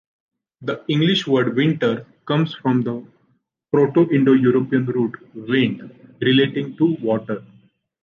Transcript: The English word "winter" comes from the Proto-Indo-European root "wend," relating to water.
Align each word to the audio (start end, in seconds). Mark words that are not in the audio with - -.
The 0.63 0.83
English 0.87 1.27
word 1.27 1.55
"winter" 1.55 2.07
comes 2.25 2.55
from 2.55 2.81
the 2.81 3.05
Proto-Indo-European 3.71 4.87
root 4.87 5.13
"wend," 5.35 6.17
relating 6.19 6.75
to 6.77 6.95
water. 6.95 7.43